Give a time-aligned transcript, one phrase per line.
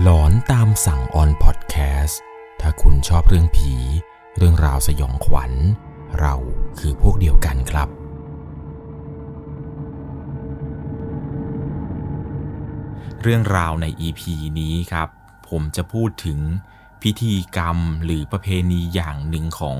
[0.00, 2.20] หลอนตามสั่งออนพอดแคสต์
[2.60, 3.74] ถ้าคุณชอบเรื่องผี
[4.36, 5.52] เรื่องราวสยองขวัญ
[6.20, 6.34] เรา
[6.78, 7.88] คือพวกเดียวกันครับ
[13.22, 14.22] เรื่องราวใน EP
[14.60, 15.08] นี้ครับ
[15.48, 16.38] ผมจะพูดถึง
[17.02, 19.76] พิธีกรรมหรือประเพณีอย่างหนึ่งของ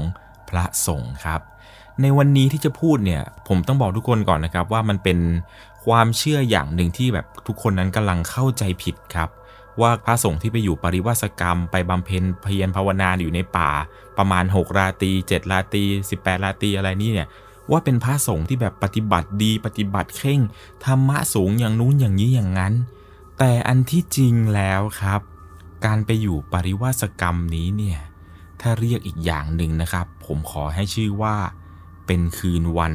[0.48, 1.40] พระสงฆ์ครับ
[2.02, 5.18] ในวันนี้ที่จะพูดเนี่ย ผมต้องบอกทุกคนก่อนนะครับว่ามันเป็น
[5.86, 9.30] ความเชื่ออย่างหนึ่งที่แบบทุกคนนั้นกำลังเข้าใจผิดครับ
[9.80, 13.70] ว่าพระสงฆ์ที่ไปอยู่ปริวาสกรรม ไปบำเพ็ญเพียรภาวนาอยู่ในป่า
[14.18, 17.28] ประมาณ 6 ราตรี7ราตรี18 ราตรีอะไรนี่เนี่ย
[17.70, 20.40] ว่าเป็นพระสงฆ์ที่แบบปฏิบัติดีปฏิบัติเข่ง
[20.84, 22.74] ธรรมะสูงอย่างนู้นอย่างนี้อย่างนั้น
[23.38, 25.20] แต่อันที่จริงแล้วครับ
[25.84, 27.98] การไปอยู่ปริวาสกรรมนี้เนี่ย
[28.60, 31.36] ถ้าเรียกอีกอย่างหนึ่งนะครับ ผมขอให้ชื่อว่า
[32.06, 32.94] เป็นคืนวัน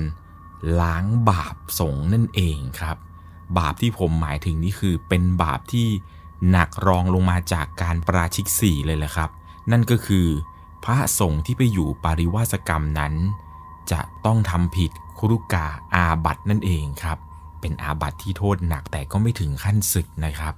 [0.81, 2.97] ล้างบาปสงฆ์นั่นเองครับ
[3.57, 5.87] บาปที่ผมหมายถึงนี่คือเป็นบาปที่
[6.49, 9.29] หนักรองลงมาจากการปราชิกสี่เลยแหละครับ
[9.71, 10.27] นั่นก็คือ
[10.83, 13.13] พระสงฆ์ที่ไปอยู่ปริวาสกรรมนั้น
[13.91, 15.65] จะต้องทำผิดคุรุกา
[15.95, 17.17] อาบัตนั่นเองครับ
[17.61, 20.53] เป็นอาบัตที่โทษหนักแต่ก็ไม่ถึงขั้นศึกนะครับ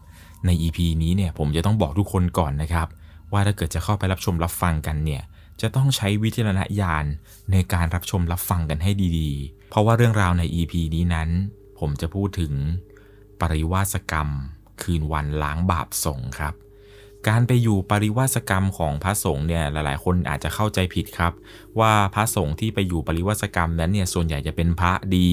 [0.46, 2.88] ใน EP นี้เนี่ยผมจะต้องบอกทุกคนก่อนนะครับ
[3.32, 5.22] ว่าถ้าเกิดจะเข้าไปรับชมรับฟังกันเนี่ย
[5.62, 7.06] จะต้องใช้วิจารณญาณ
[7.52, 11.30] ในการรับชมรับฟังกันให้ดีๆ เพราะว่าเรื่องราวใน EP นี้นั้น
[11.80, 12.54] ผมจะพูดถึง
[13.42, 14.30] ปริวาสกรรม
[14.84, 16.56] คืนวันล้างบาปสงครับ
[17.28, 21.34] การไปอยู่ปริวาสกรรมของพระสงฆ์เนี่ยหลายๆ คนอาจจะเข้าใจผิดครับ
[21.80, 25.30] ว่าพระสงฆ์ที่ไปอยู่ปริวาสกรรมนั้นเนี่ยส่วนใหญ่จะเป็นพระดี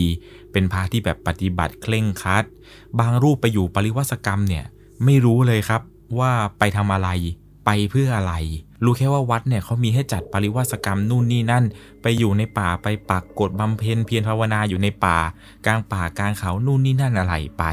[0.53, 2.45] เป็นพระที่แบบปฏิบัติเคร่งครัด
[3.01, 4.65] บางรูปไปอยู่ปริวาสกรรมเนี่ย
[5.05, 5.83] ไม่รู้เลยครับ
[6.19, 7.09] ว่าไปทำอะไร
[7.67, 8.35] ไปเพื่ออะไร
[8.85, 11.65] รู้แค่ว่าวัดเนี่ยเขามีให้จัดปริวาสกรรมนู่นนี่นั่น
[12.03, 15.19] ไปอยู่ในป่าไปปักกฎบำเพ็ญเพียรภาวนาอยู่ในป่า
[15.67, 17.65] กลางป่ากลางเขานู่นนี่นั่นอะไรไป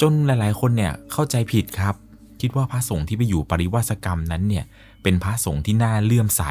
[0.00, 1.94] จนหลาย ๆ คนเนี่ยเข้าใจผิดครับ
[2.40, 4.64] คิดว่าพระสงฆ์ที่ไปอยู่ปริวาสกรรมนั้นเนี่ย
[5.02, 6.42] เป็นพระสงฆ์ที่น่าเลื่อมใส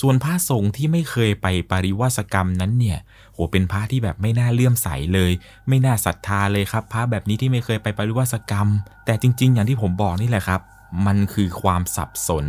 [0.00, 2.98] ส่วนพระสงฆ์ที่ไม่เคยไปปริวาสกรรมนั้นเนี่ย
[3.32, 5.32] โห เป็นพระที่แบบไม่น่าเลื่อมใสเลย
[5.68, 8.68] ไม่น่าศรัทธาเลยครับ พระแบบนี้ที่ไม่เคยไปปริวาสกรรม
[9.04, 10.60] แต่จริง ๆ อย่างที่ผมบอกนี่แหละครับ
[11.06, 12.46] มันคือความสับสน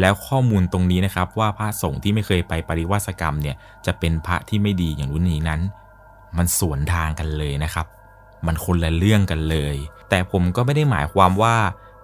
[0.00, 3.56] แล้วข้อมูลตรงนี้นะครับ ว่าพระสงฆ์ที่ไม่เคยไปปริวาสกรรมเนี่ย
[3.86, 5.60] จะเป็นพระที่ไม่ดีอย่างนู้นนี้นั้น
[6.36, 7.86] มันสวนทางกันเลยนะครับ
[8.46, 9.76] มันคนละเรื่องกันเลย
[10.10, 11.56] แต่ผมก็ไม่ได้หมายความว่า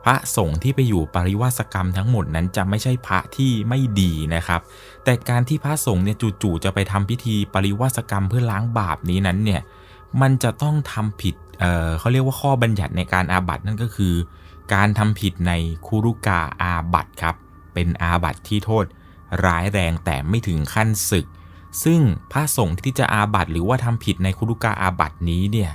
[0.05, 4.61] พระสงฆ์ที่ไปอยู่ปริวาสกรรมทั้งหมดนั้นจะไม่ใช่พระที่ไม่ดีนะครับ
[5.05, 9.61] แต่การที่พระสงฆ์เนี่ยจู่ๆจะไปทำพิธีปริวาสกรรมเพื่อล้างบาปนี้นั้นเนี่ย
[10.21, 14.15] มันจะต้องทำผิดเเขาเรียกว่าข้อบัญญัติในการอาบัตินั่นก็คือ
[14.75, 15.53] การทำผิดใน
[15.87, 17.37] คุรุกาอาบัติครับ
[17.75, 18.85] เป็นอาบัติที่โทษ
[19.45, 21.27] ร้ายแรงแต่ไม่ถึงขั้นศึก
[21.85, 22.01] ซึ่ง
[22.33, 25.71] พระสงฆ์ที่จะอาบัติหรือว่าทำผิดในคุรุกาอาบัตินี้เนี่ย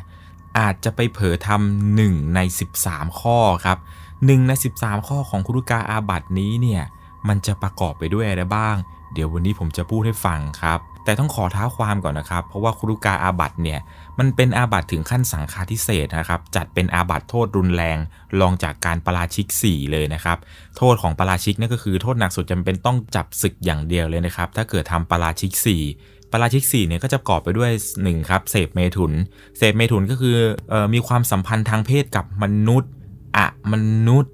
[0.57, 2.39] อาจจะไปเผลอทำหนึ่งใน
[2.79, 3.77] 13 ข้อครับ
[4.25, 6.83] หนึ่งใน 13 ข้อของคุรุกาอาบัตินี้เนี่ย
[7.27, 8.75] มันจะประกอบไปด้วยอะไรบ้าง
[9.13, 13.79] เดี๋ยววันนี้ผมจะพูดให้ฟังครับ แต่ต้องขอท้าความก่อนนะครับ เพราะว่าคุรุกาอาบัติเนี่ย
[14.19, 17.97] มันเป็นอาบัติถึงขั้นสังฆาทิเศษนะครับ จัดเป็นอาบัติโทษรุนแรง
[18.39, 20.37] รองจากการปราชิก 4 เลยนะครับ
[20.77, 25.51] โทษของปราชิกนั่นก็คือโทษหนักสุดจำเป็นต้องจับศึกอย่างเดียวเลยนะครับ ถ้าเกิดทำปราชิก
[25.89, 29.11] 4 ปราชิก4เนี่ยก็จะประกอบไปด้วย1ครับเสพเมถุน
[29.57, 30.37] เสพเมถุนก็คือ
[30.71, 32.91] ออมีความสัมพันธ์ทางเพศกับมนุษย์
[33.37, 33.73] อะม
[34.07, 34.33] นุษย์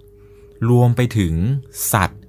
[0.69, 1.33] รวมไปถึง
[1.93, 2.19] สัตว์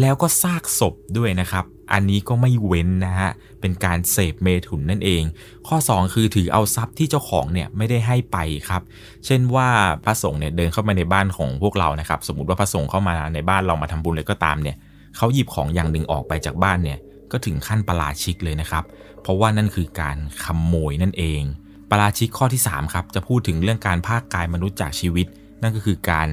[0.00, 5.22] แล้วก็ซากศพด้วยนะครับ อันนี้ก็ไม่เว้นนะฮะ เป็นการเสพเมถุนนั่นเอง
[5.68, 8.38] ข้อ 2 คือถือเอาทรัพย์ที่เจ้าของเนี่ยไม่ได้ให้ไป
[8.68, 8.82] ครับ
[9.26, 9.68] เช่นว่า
[10.04, 14.76] พระสงฆ์เนี่ยเดินเข้ามาในบ้านของพวกเรานะครับ สมมติว่าพระสงฆ์เข้ามาในบ้านเรามาทำบุญเลยก็ตามเนี่ย
[15.16, 16.98] เขาหยิบของอย่างหนึ่งออกไปจากบ้านเนี่ย
[17.32, 18.84] ก็ถึงขั้นปราชิกเลยนะครับ
[19.22, 21.42] เพราะว่านั่นคือการขโมยนั่นเอง
[21.90, 25.26] ปราชิกข้อที่ 3 ครับ จะพูดถึงเรื่องการภาคกายมนุษย์จากชีวิต
[25.62, 26.28] นั่นก็คือการ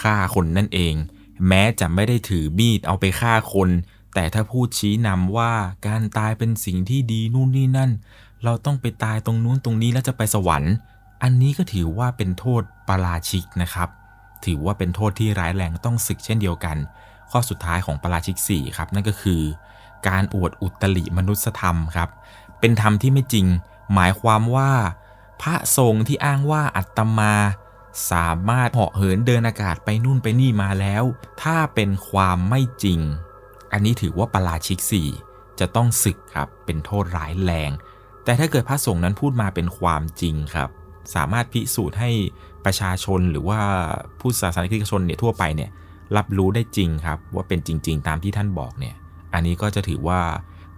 [0.00, 0.94] ฆ่าคนนั่นเอง
[1.48, 3.68] แม้จะไม่ได้ถือมีดเอาไปฆ่าคน
[4.14, 5.52] แต่ถ้าพูดชี้นำว่า
[5.86, 7.90] การตายเป็นสิ่งที่ดีนู่นนี่นั่น
[8.44, 10.74] เราต้องไปตายตรงนู้นตรงนี้แล้วจะไปสวรรค์
[11.22, 13.88] อันนี้ก็ถือว่าเป็นโทษปราชิกนะครับ
[14.44, 16.76] ถือว่าเป็นโทษที่ร้ายแรงต้องศึกเช่นเดียวกัน
[17.30, 19.40] ข้อสุดท้ายของปราชิก4ครับนั่นก็คือ
[20.08, 22.08] การอวดอุตริมนุสธรรมครับ
[22.60, 23.46] เป็นธรรมที่ไม่จริง
[23.94, 24.72] หมายความว่า
[25.42, 27.34] พระสงฆ์ที่อ้างว่าอัตมา
[28.10, 31.04] สามารถเหาะเหินเดินอากาศไปนู่นไปนี่มาแล้ว
[31.42, 33.00] ถ้าเป็นความไม่จริง
[33.72, 35.08] อันนี้ถือว่าปาราชิกสี่
[35.60, 37.70] จะต้องศึกครับ เป็นโทษร้ายแรง
[38.24, 40.70] แต่ถ้าเกิดพระสงฆ์นั้นพูดมาเป็นความจริงครับ
[41.14, 42.10] สามารถพิสูจน์ให้
[42.64, 43.60] ประชาชนหรือว่า
[44.20, 45.70] ผู้ศาสนิกชนเนี่ยทั่วไปเนี่ย
[46.16, 48.94] รับรู้ได้จริงครับ ว่าเป็นจริง ๆ ตามที่ท่านบอกเนี่ย
[49.34, 50.20] อันนี้ก็จะถือว่า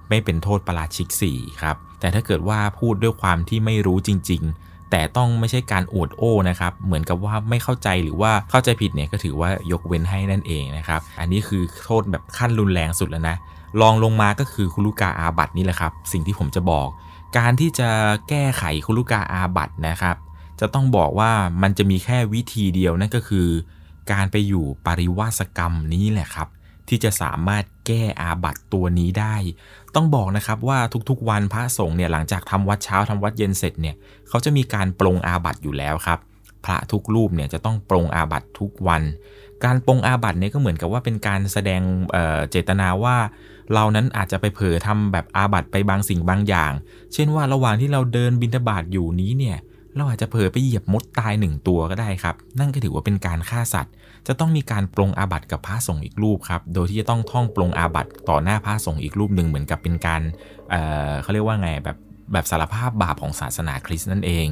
[0.09, 13.37] ไม่เป็นโทษปาราชิกสี่ครับ แต่ถ้าเกิดว่าพูดด้วยความที่ไม่รู้จริง ๆ แต่ต้องไม่ใช่การอวดโอ้นะครับ เหมือนกับว่าไม่เข้าใจหรือว่าเข้าใจผิดเนี่ยก็ถือว่ายกเว้นให้นั่นเองนะครับ อันนี้คือโทษแบบขั้นรุนแรงสุดแล้วนะ
[13.81, 16.89] ลองลงมาก็คือคุลุกาอาบัตนี่แหละครับ สิ่งที่ผมจะบอก
[17.39, 17.89] การที่จะ
[18.29, 20.17] แก้ไขคุลุกาอาบัตนะครับ
[20.61, 21.31] จะต้องบอกว่า
[21.63, 23.49] มันจะมีแค่วิธีเดียวนั่นก็คือ
[24.13, 26.49] การไปอยู่ปริวาสกรรมนี้แหละครับ
[26.89, 29.37] ที่จะสามารถแก้อาบัตตัวนี้ได้
[29.95, 30.79] ต้องบอกนะครับว่า
[31.11, 33.97] ทุกๆวันพระสงฆ์เนี่ยหลังจากทำวัดเช้าทำวัดเย็นเสร็จเนี่ย
[34.29, 36.19] เขาจะมีการปรงอาบัตอยู่แล้วครับ
[36.65, 39.03] พระทุกรูปเนี่ยจะต้องปรงอาบัตทุกวัน
[39.65, 41.83] การปรงอาบัตเนี่ยก็เหมือนกับว่าเป็นการแสดง
[42.13, 43.17] เเจตนาว่า
[43.75, 46.73] เรานั้นอาจจะไปเผลอทำแบบอาบัตไปบางสิ่งบางอย่าง
[47.13, 49.59] เช่นว่าระหว่างที่เราเดินบินทบาทอยู่นี้เนี่ย
[49.97, 53.93] เราอาจจะเผลอไปเหยียบมดตายหนึ่งตัวก็ได้ครับ นั่นก็ถือว่าเป็นการฆ่าสัตว์
[54.27, 60.23] จะต้องมีการปรงอาบัตกับพระสงฆ์อีกรูปครับ โดยที่จะต้องท่องปรงอาบัตต่อหน้าพระสงฆ์อีกรูปหนึ่งเหมือนกับเป็นการ
[60.71, 61.99] เเขาเรียกว่าไงแบบ
[62.33, 64.49] แบบสารภาพบาปของศาสนาคริสต์นั่นเอง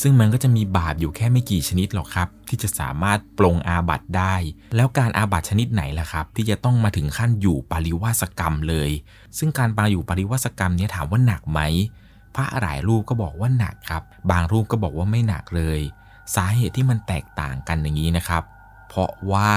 [0.00, 4.34] ซึ่งมันก็จะมีบาปอยู่แค่ไม่กี่ชนิดหรอกครับ ที่จะสามารถปรงอาบัตได้
[4.76, 8.90] แล้วการอาบัตชนิดไหนล่ะครับ ที่จะต้องมาถึงขั้นอยู่ปริวาสกรรมเลย
[9.38, 11.60] ซึ่งการปาอยู่ปริวาสกรรมเนี้ถามว่าหนักไหม
[12.36, 15.80] พระหลายรูปก็บอกว่าหนักครับ บางรูปก็บอกว่าไม่หนักเลย
[16.34, 18.42] สาเหตุที่มันแตกต่างกันอย่างนี้นะครับ
[18.88, 19.52] เพราะว่า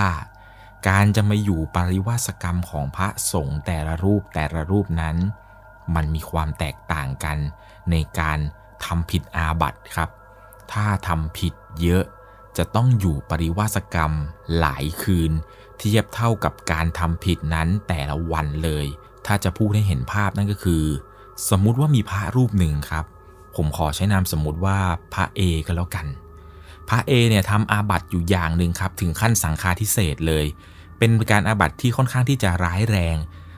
[0.87, 5.17] การจะมาอยู่ปริวาสกรรมของพระสงฆ์แต่ละรูปแต่ละรูปนั้น
[5.95, 7.37] มันมีความแตกต่างกัน
[7.91, 8.39] ในการ
[8.85, 10.09] ทำผิดอาบัติครับ
[10.71, 12.03] ถ้าทำผิดเยอะ
[12.57, 14.11] จะต้องอยู่ปริวาสกรรม
[14.59, 15.31] หลายคืน
[15.77, 18.85] เทียบเท่ากับการทำผิดนั้นแต่ละวันเลย
[19.25, 20.83] ถ้าจะพูดให้เห็นภาพนั่นก็คือ
[21.49, 23.05] สมมุติว่ามีพระรูปหนึ่งครับ
[23.55, 24.77] ผมขอใช้นามสมมุติว่า
[25.13, 26.05] พระเอก็แล้วกัน
[26.89, 30.45] พระเอเนี่ยทำอาบัติอยู่อย่างหนึ่งครับ ถึงขั้นสังฆาทิเศษเลย
[30.99, 33.17] เป็นการอาบัติที่ค่อนข้างที่จะร้ายแรง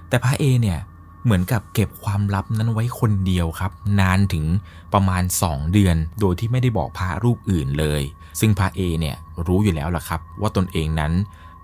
[0.10, 0.80] แต่พระเอเนี่ย
[1.24, 4.46] เหมือนกับเก็บความลับนั้นไว้คนเดียวครับ นานถึง
[4.94, 8.02] ประมาณ 2 เดือน โดยที่ไม่ได้บอกพระรูปอื่นเลย
[8.40, 9.16] ซึ่งพระเอเนี่ย
[9.48, 11.14] รู้อยู่แล้วล่ะครับ ว่าตนเองนั้น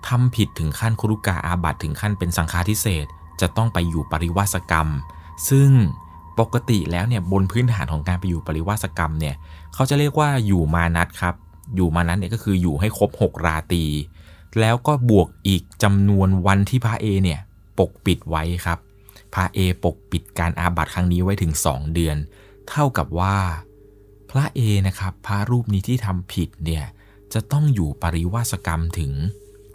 [0.08, 3.06] ทำผิดถึงขั้นครุกาอาบัติถึงขั้นเป็นสังฆาทิเศษ
[3.40, 4.88] จะต้องไปอยู่ปริวาสกรรม
[5.48, 5.70] ซึ่ง
[6.38, 9.34] ปกติแล้วเนี่ยบนพื้นฐานของการไปอยู่ปริวาสกรรมเนี่ย
[9.74, 11.34] เขาจะเรียกว่าอยู่มานัดครับ
[11.76, 13.84] อยู่มานัดเนี่ยก็คืออยู่ให้ครบ 6 ราตรี
[14.60, 17.40] แล้วก็บวกอีกจำนวนวันที่พระเอเนี่ย
[17.78, 18.78] ปกปิดไว้ครับ
[19.34, 22.16] พระเอปกปิดการอาบัติครั้งนี้ไว้ถึง 2 เดือน
[22.68, 23.36] เท่ากับว่า
[24.30, 26.84] พระเอนะครับพระรูปนี้ที่ทำผิดเนี่ย
[27.32, 29.12] จะต้องอยู่ปริวาสกรรมถึง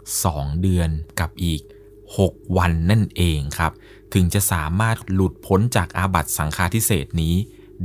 [0.00, 0.88] 2 เดือน
[1.20, 1.62] กับอีก
[2.08, 3.72] 6 วันนั่นเองครับ
[4.14, 7.34] ถึงจะสามารถหลุดพ้นจากอาบัติสังฆาทิเศษนี้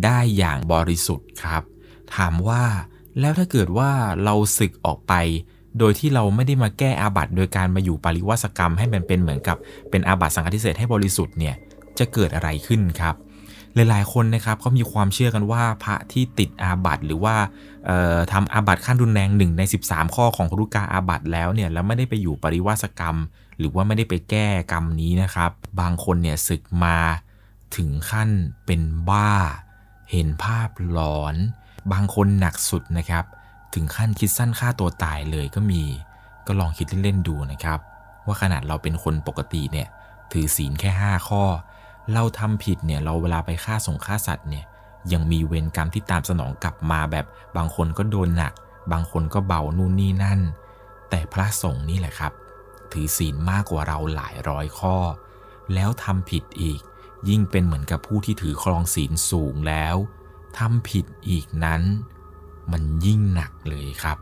[0.04, 1.64] ได้อย่างบริสุทธิ์ครับ
[2.16, 2.64] ถามว่า
[3.20, 3.92] แล้วถ้าเกิดว่า
[4.24, 5.14] เราศึกออกไป
[5.80, 9.58] โดยที่เราไม่ได้มาแก้อาบัติโดยการมาอยู่ปริวาสกรรมให้มันเป็นเหมือนกับ
[9.90, 11.56] เป็นอาบัติสังฆทิเศษให้บริสุทธิ์เนี่ย
[12.00, 13.16] จะเกิดอะไรขึ้นครับ
[13.76, 17.36] หลายๆ คนนะครับเขามีความเชื่อกันว่าพระที่ติดอาบัติหรือว่า
[18.32, 23.16] ทำอาบัติขั้นรุนแรงหนึ่งใน 13 ข้อของรุกาอาบัติแล้วเนี่ยแล้วไม่ได้ไปอยู่ปริวาสกรรม
[23.58, 26.98] หรือว่าไม่ได้ไปแก้กรรมนี้นะครับ บางคนเนี่ยศึกมา
[27.78, 28.30] ถึงขั้น
[28.66, 29.32] เป็นบ้า
[30.12, 31.36] เห็นภาพหลอน
[31.92, 33.26] บางคนหนักสุดนะครับ
[33.74, 35.84] ถึงขั้นคิดสั้นฆ่าตัวตายเลยก็มี
[36.48, 37.80] ก็ลองคิดเล่นๆดูนะครับ
[38.26, 39.88] ว่าขนาดเราเป็นคนปกติเนี่ย
[40.32, 41.44] ถือศีลแค่ 5 ข้อ
[42.14, 44.66] เราทำผิดเนี่ยเราเวลาไปฆ่าส่งฆ่าสัตว์เนี่ย
[45.14, 47.26] ยังมีเวรกรรมที่ตามสนองกลับมาแบบ
[47.58, 48.54] บางคนก็โดนหนัก
[48.92, 50.40] บางคนก็เบานู่นนี่นั่น
[51.10, 52.34] แต่พระสงฆ์นี่แหละครับ
[52.96, 54.98] ถือศีลมากกว่าเราหลายร้อยข้อ
[55.74, 56.82] แล้วทำผิดอีก
[57.30, 59.96] ยิ่งเป็นเหมือนกับผู้ที่ถือครองศีลสูงแล้ว
[60.58, 61.82] ทำผิดอีกนั้น
[62.72, 64.18] มันยิ่งหนักเลยครับ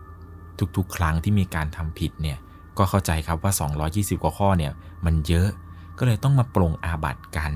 [0.78, 2.38] ทุกๆ ครั้งที่มีการทำผิดเนี่ย
[2.78, 3.52] ก็เข้าใจครับว่า
[3.88, 4.72] 220 กว่าข้อเนี่ย
[5.06, 5.50] มันเยอะ
[5.98, 7.54] ก็เลยต้องมาปรงอาบัตกัน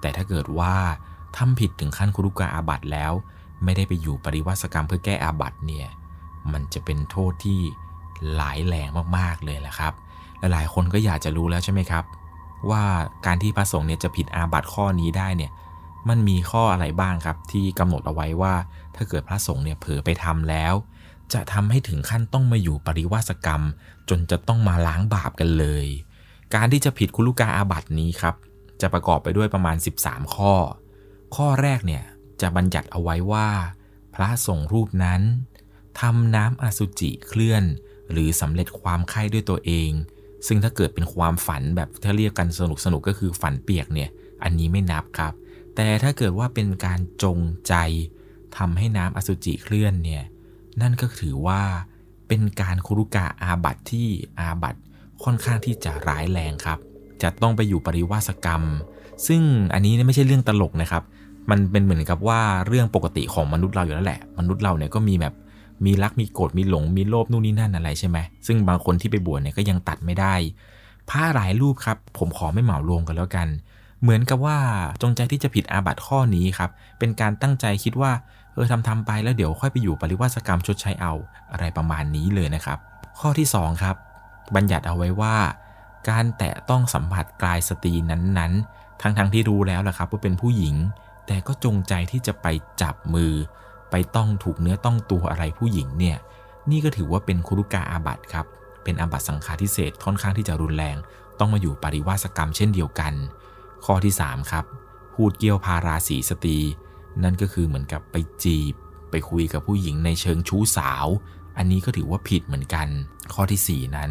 [0.00, 0.74] แต่ถ้าเกิดว่า
[1.36, 3.12] ทำผิดถึงขั้นคุรุกาอาบัตแล้ว
[3.64, 5.88] ไม่ได้ไปอยู่ปริวัสกรรมเพื่อแก้อาบัตเนี่ย
[6.52, 7.60] มันจะเป็นโทษที่
[8.34, 9.92] หลายแรงมากๆเลยแหละครับ
[10.52, 12.04] หลายคนก็อยากจะรู้แล้วใช่ไหมครับ
[12.70, 12.84] ว่า
[13.26, 15.52] การที่พระสงฆ์เนี่ยจะผิดอาบัติข้อนี้ได้เนี่ย
[16.08, 18.54] มันมีข้ออะไรบ้างครับที่กำหนดเอาไว้ว่า
[18.96, 20.74] ถ้าเกิดพระสงฆ์เนี่ยเผลอไปทำแล้ว
[21.32, 23.62] จะทำให้ถึงขั้นต้องมาอยู่ปริวาสกรรม
[24.08, 25.86] จนจะต้องมาล้างบาปกันเลย
[26.54, 28.34] การที่จะผิดคุลุกาอาบัตินี้ครับ
[28.80, 30.54] จะประกอบไปด้วยประมาณ 13 ข้อ
[31.36, 32.04] ข้อแรกเนี่ย
[32.40, 33.48] จะบัญญัติเอาไว้ว่า
[34.14, 35.22] พระสงฆ์รูปนั้น
[36.00, 37.64] ทำน้ำอสุจิเคลื่อน
[38.10, 39.90] หรือสำเร็จความไข้ด้วยตัวเอง
[40.46, 44.10] ซึ่งถ้าเกิดเป็นความฝันแบบถ้าเรียกกันสนุกสนุกก็คือฝันเปียกเนี่ย
[44.42, 45.32] อันนี้ไม่นับครับ
[45.76, 47.38] แต่ถ้าเกิดว่าเป็นการจง
[47.68, 47.74] ใจ
[48.56, 50.24] ทำให้น้ำอสุจิเคลื่อนเนี่ย
[50.80, 51.60] นั่นก็ถือว่า
[52.28, 54.06] เป็นการคุรุกะอาบัตที่
[54.38, 54.74] อาบัต
[55.24, 56.78] ค่อนข้างที่จะร้ายแรงครับ
[57.22, 58.62] จะต้องไปอยู่ปริวาสกรรม
[59.26, 59.42] ซึ่ง
[59.74, 61.02] อันนี้ไม่ใช่เรื่องตลกนะครับ
[61.50, 65.34] มันเป็นเหมือนกับว่าเรื่องปกติของมนุษย์เราอยู่แล้วแหละ มนุษย์เราเนี่ยก็มีแบบ
[65.84, 70.34] มีรักมีโกรธมีหลงมีโลภนู่นนี่นั่นอะไรใช่ไหมซึ่งบางคนที่ไปบวชเนี่ยก็ยังตัดไม่ได้
[71.10, 73.48] ผ้าหลายรูปครับ ผมขอไม่เหมารวมกันแล้วกัน
[74.02, 74.58] เหมือนกับว่า
[75.02, 78.12] จงใจที่จะผิดอาบัติข้อนี้ครับ เป็นการตั้งใจคิดว่า
[78.54, 81.12] เออทำทำไปแล้วเดี๋ยวค่อยไปอยู่ปริวาสกรรมชดใช้เอา
[81.52, 82.78] อะไรประมาณนี้เลยนะครับ
[83.20, 83.96] ข้อที่ 2 ครับ
[84.54, 85.36] บัญญัติเอาไว้ว่า
[86.10, 90.74] การแตะต้องสัมผัสกายสตรีนั้นๆ ทั้งๆทที่รู้แล้วแหะครับว่าเป็นผู้หญิง
[91.26, 92.46] แต่ก็จงใจที่จะไป
[92.82, 93.32] จับมือ
[93.90, 96.16] ไปต้องถูกเนื้อต้องตัวอะไรผู้หญิงเนี่ย
[96.70, 98.46] นี่ก็ถือว่าเป็นคุรุกาอาบัตครับ
[98.84, 100.96] เป็นอาบัตสังฆาทิเศษค่อนข้างที่จะรุนแรง
[101.38, 103.12] ต้องมาอยู่ปริวาสกรรมเช่นเดียวกัน
[103.84, 104.64] ข้อที่ 3 ครับ
[105.14, 106.58] พูดเกี่ยวพาราสีสตรี
[107.22, 108.74] นั่นก็คือเหมือนกับไปจีบ
[109.10, 111.06] ไปคุยกับผู้หญิงในเชิงชู้สาว
[111.56, 112.88] อันนี้ก็ถือว่าผิดเหมือนกัน
[113.34, 114.10] ข้อที่ 4 นั้น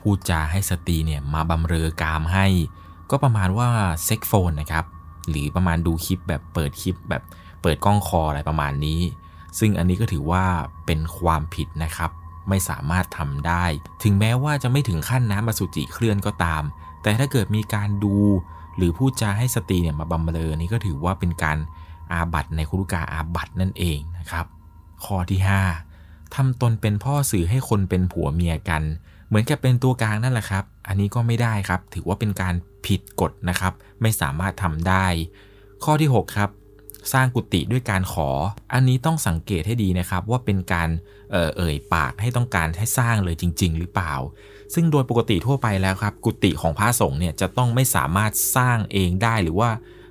[0.00, 2.46] พูดจาให้สตรีเนี่ยมาบำเรอกามให้
[3.10, 3.68] ก็ประมาณว่า
[4.04, 4.84] เซ็กโฟนนะครับ
[5.28, 7.22] หรือประมาณดูคลิปแบบเปิดคลิปแบบ
[7.62, 9.00] เปิดกล้องคออะไรประมาณนี้
[9.58, 10.44] ซึ่งอันนี้ก็ถือว่า
[10.86, 12.10] เป็นความผิดนะครับ
[12.48, 13.64] ไม่สามารถทำได้
[14.02, 16.62] ถึงแม้ว่าจะไม่ถึงขั้นน้ำบสุจิเคลื่อนก็ตาม
[17.02, 18.16] แต่ถ้าเกิดมีการดู
[18.76, 21.58] หรือพูดจาให้สตรีเนี่ยมาบำเรอนี่ก็ถือว่าเป็นการ
[22.12, 24.46] อาบัตในคุรุกาอาบัตนั่นเองนะครับ
[25.04, 25.40] ข้อที่
[25.86, 28.82] 5ทำตนเป็นพ่อสื่อให้คนเป็นผัวเมียกัน
[29.28, 32.54] เหมือนกับเป็นตัวกลางนั่นแหละครับ อันนี้ก็ไม่ได้ครับ ถือว่าเป็นการ
[32.86, 33.72] ผิดกฎนะครับ
[34.02, 35.06] ไม่สามารถทำได้
[35.84, 36.50] ข้อที่ 6 ครับ
[37.12, 38.30] สร้างกุฏิด้วยการขอ
[38.72, 40.88] อันนี้ต้องสังเกตให้ดีนะครับ ว่าเป็นการ
[41.32, 44.14] เอ่เอ่ยปากให้ต้องการให้สร้างเลยจริง ๆ หรือเปล่า
[44.74, 49.70] ซึ่งโดยปกติทั่วไปแล้วครับ กุฏิของพระสงฆ์เนี่ยจะต้องไม่สามารถสร้างเองได้หรือว่า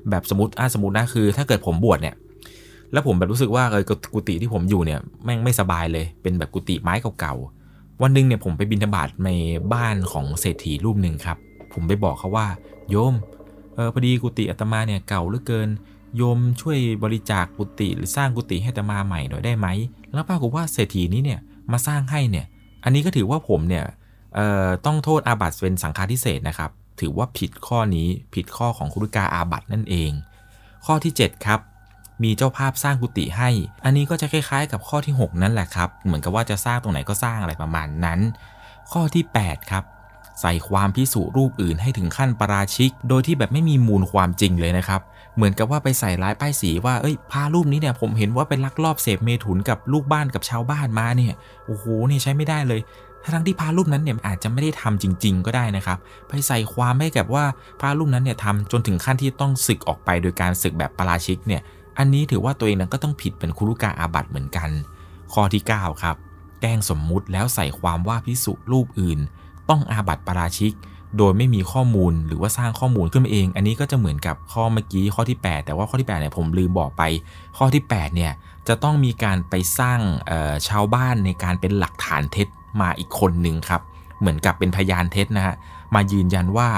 [0.10, 2.16] แบบสมมติอ่าสมมตินะคือ ถ้าเกิดผมบวชเนี่ย
[2.92, 9.30] แล้วผมแบบรู้สึกว่าเออกุฏิที่ผมอยู่เนี่ยแม่งไม่สบายเลย เป็นแบบกุฏิไม้เก่าๆวันหนึ่งเนี่ยผมไปบินธบาตใน
[9.74, 11.38] บ้านของเศรษฐีรูปหนึ่งครับ
[11.74, 12.48] ผมไปบอกเขาว่า
[12.90, 13.16] โยม
[13.76, 15.70] เออพอดีกุฏิอาตมาเนี่ยเก่าเหลือเกิน
[16.16, 19.68] โยมช่วยบริจาคกุฏิหรือสร้างกุฏิให้อาตมาใหม่หน่อยได้ไหม
[20.14, 21.40] แล้วปรากฏว่าเศรษฐีนี้เนี่ย
[21.72, 22.46] มาสร้างให้เนี่ย
[22.84, 23.86] อันนี้ก็ถือว่าผมเนี่ย
[24.86, 30.12] ต้องโทษอาบัติเป็นสังฆาทิเศษนะครับ ถือว่าผิดข้อนี้ผิดข้อของคุริกาอาบัตนั่นเอง
[30.86, 31.60] ข้อที่ 7 ครับ
[32.24, 33.50] มีเจ้าภาพสร้างกุฏิให้
[33.84, 38.20] อันนี้ก็จะคล้ายๆ กับข้อที่ 6 นั่นแหละครับ เหมือนกับว่าจะสร้างตรงไหนก็สร้างอะไรประมาณนั้น
[38.92, 39.84] ข้อที่ 8 ครับ
[40.42, 45.02] ใส่ความพิสูรูปอื่นให้ถึงขั้นประราชิก โดยที่แบบไม่มีมูลความจริงเลยนะครับ
[45.36, 51.34] เหมือนกับว่าไปใส่ร้ายป้ายสีว่า เอ้ยพารูปนี้เนี่ยผมเห็นว่าเป็นลักลอบเสพเมถุนกับลูกบ้านกับชาวบ้านมาเนี่ย
[51.66, 52.82] โอ้โหนี่ใช้ไม่ได้เลย
[53.34, 57.46] ทั้งที่พระรูปนั้นเนี่ยอาจจะไม่ได้ทำจริง ๆ ก็ได้นะครับ ไปใส่ความให้กับว่า
[57.80, 61.62] พระรูปนั้นเนี่ยทำจนถึงขั้นที่ต้องศึกออกไปโดยการศึกแบบปราชิกเนี่ย
[61.98, 64.70] อันนี้ถือว่าตัวเองนั้นก็ต้องผิดเป็นคุรุกาอาบัตเหมือนกัน
[65.34, 66.16] ข้อที่ 9 ครับ
[66.62, 69.20] แกล้งสมมุติแล้วใส่ความว่าพิสุรูปอื่น
[69.70, 70.74] ต้องอาบัติปราชิก
[71.18, 77.04] โดยไม่มีข้อมูลหรือว่าสร้างข้อมูลขึ้นมาเอง อันนี้ก็จะเหมือนกับข้อเมื่อกี้ข้อที่ 8 แต่ว่าข้อที่8เนี่ยผมลืมบอกไป
[77.58, 78.32] ข้อที่8เนี่ย
[78.68, 80.00] จะต้องมีการไปสร้าง
[80.68, 82.48] ชาวบ้านในการเป็นหลักฐานเท็จ
[82.82, 83.82] มาอีกคนหนึ่งครับ
[84.20, 85.56] เหมือนกับเป็นพยานเท็จนะฮะ
[85.96, 86.70] มายืนยันว่า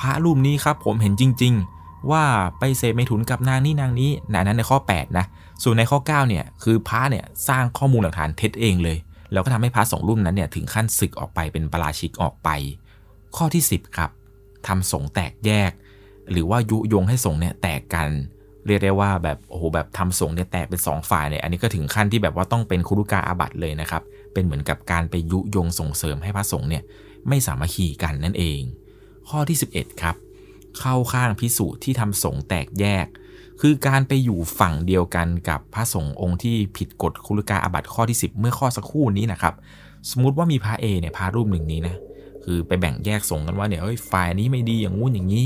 [0.00, 2.22] พระรูปนี้ครับผมเห็นจริง ๆ ว่า
[2.58, 5.26] ไปเสพไม่ถุนกับนางนี้นางนี้นนั้นในข้อ 8 นะ
[5.62, 8.98] ส่วนในข้อ 9 เนี่ยคือพระเนี่ยสร้างข้อมูลหลักฐานเท็จเองเลย
[9.32, 12.48] แล้วก็ทำให้พระสองรุ่นนั้นเนี่ยถึงขั้นศึกออกไปเป็นปราชิกออกไป
[13.36, 14.10] ข้อที่ 10 ครับ
[14.66, 15.72] ทำสงแตกแยก
[16.30, 18.08] หรือว่ายุยงให้สงเนี่ยแตกกัน
[18.66, 26.82] เรียกได้ว่าแบบโอ้โหแบบทำสงเนี่ยแตกเป็น2ฝ่ายเนี่ยอันนี้ก็ถึงขั้นที่แบบว่าต้องเป็นคุรุกาอาบัตเลยนะครับ เป็นเหมือนกับการไปยุยงส่งเสริมให้พระสงฆ์เนี่ย
[27.28, 28.60] ไม่สามัคคีกันนั่นเอง
[29.28, 30.16] ข้อที่ 11 ครับ
[30.78, 33.06] เข้าข้างพิสูจน์ที่ทำสงฆ์แตกแยก
[33.60, 39.54] คือการไปอยู่ฝั่งเดียวกันกับพระสงฆ์องค์ที่ผิดกฎคุลกาอาบัติข้อที่ 10 เมื่อข้อสักครู่นี้นะครับ
[40.10, 41.96] สมมติว่ามีพระเอเนี่ยพระรูปหนึ่งนี้นะ
[42.44, 45.44] คือไปแบ่งแยกสงฆ์กันว่าเนี่ยเอ้ยฝ่ายนี้ไม่ดีอย่างงู้นอย่างนี้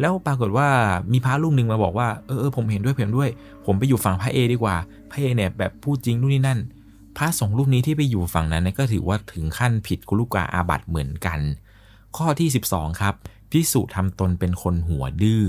[0.00, 0.68] แล้วปรากฏว่า
[1.12, 3.28] มีพระรูปหนึ่งมาบอกว่าเออผมเห็นด้วยเพียงด้วย
[3.66, 4.76] ผมไปอยู่ฝั่งพระเอดีกว่า
[5.10, 6.60] พระเอเนี่ยแบบพูดจริงนู่นนี่นั่น
[7.16, 11.40] พระสงฆ์รูปนี้ที่ไปอยู่ฝั่งนั้นก็ถือว่าถึงขั้นผิดกุลุกาอาบัติเหมือนกัน
[12.16, 13.14] ข้อที่ 12 ครับ
[13.50, 15.44] พิสุทำตนเป็นคนหัวดื้อ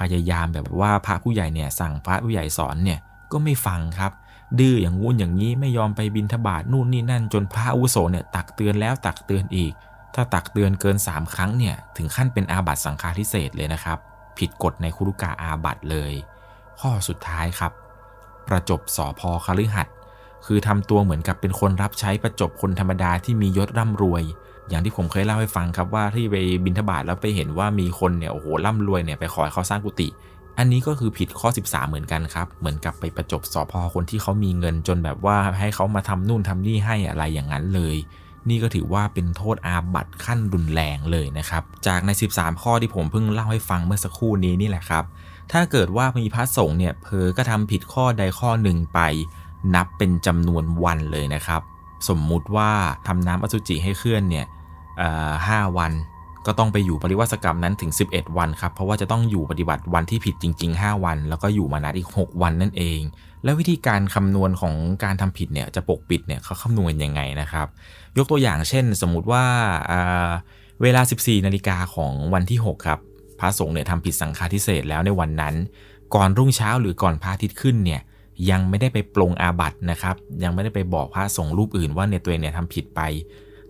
[0.00, 2.98] พยายามแบบว่าพระผู้ใหญ่เนี่ยสั่งพระผู้ใหญ่สอนเนี่ย
[3.32, 4.12] ก็ไม่ฟังครับ
[4.58, 9.72] ดื้ออย่างงู้นอย่างนี้ไม่ยอมไปบินทบาทนู่นนี่นั่นจนพระอุโสเนี่ยตักเตือนแล้วตักเตือนอีก
[10.14, 13.98] ถ้าตักเตือนเกิน 3 ครั้งเนี่ยถึงขั้นเป็นอาบัติสังฆาทิเศษเลยนะครับ
[14.38, 16.12] ผิดกฎในคุรุกาอาบัติเลย
[16.80, 17.72] ข้อสุดท้ายครับ
[18.48, 19.88] ประจบสอพอคฤหัส
[20.46, 24.22] คือทำตัวเหมือนกับเป็นคนรับใช้ประจบคนธรรมดาที่มียศร่ำรวย
[24.70, 30.08] อย่างที่ผมเคยเล่าให้ฟังครับว่าที่ไปบินทบาทแล้วไปเห็นว่ามีคนเนี่ยโอ้โหร่ำรวยเนี่ยไปขอให้เขาสร้างกุฏิ
[30.58, 37.96] อันนี้ก็คือผิดข้อ 13 เหมือนกันครับ เหมือนกับไปประจบสอพอคนที่เขามีเงินจนแบบว่าให้เขามาทำนู่นทำนี่ให้อะไรอย่างนั้นเลย
[38.48, 45.04] นี่ก็ถือว่าเป็นโทษอาบัตขั้นรุนแรงเลยนะครับ จากใน 13 ข้อที่ผมเพิ่งเล่าให้ฟังเมื่อสักครู่นี้นี่แหละครับ
[45.52, 49.00] ถ้าเกิดว่ามีพระสงฆ์เนี่ยเพอก็ทำผิดข้อใดข้อหนึ่งไป
[49.74, 51.62] นับเป็นจำนวนวันเลยนะครับ
[52.08, 52.70] สมมุติว่า
[53.06, 54.46] ทำน้ำอสุจิให้เคลื่อนเนี่ย
[55.48, 55.92] ห้าวัน
[56.46, 63.00] ก็ต้องไปอยู่ปริวัติกรรมนั้นถึง 11 วันครับ เพราะว่าจะต้องอยู่ปฏิบัติวันที่ผิดจริง ๆ 5 วัน แล้วก็อยู่มานัดอีก 6 วันนั่นเอง
[63.44, 67.66] แล้ววิธีการคำนวณของการทำผิดเนี่ยจะปกปิดเนี่ยเขาคำนวณยังไงนะครับ
[68.16, 69.44] ยกตัวอย่างเช่น สมมุติว่า
[70.82, 73.00] เวลา 14 นาฬิกาของวันที่ 6 ครับ
[73.40, 75.54] พระสงฆ์เนี่ยทำผิดสังฆาทิเศษแล้วในวันนั้น
[76.14, 78.00] ก่อนรุ่งเช้าหรือก่อนพระอาทิตย์ขึ้นเนี่ย
[78.50, 83.00] ยังไม่ได้ไปปรงอาบัตนะครับ ยังไม่ได้ไปบอกพระสงฆ์รูปอื่นว่าเนี่ยตัวเองเนี่ยทำผิดไป